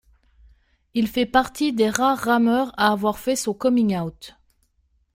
[0.95, 4.35] Il fait partie des rares rameurs à avoir fait son coming-out.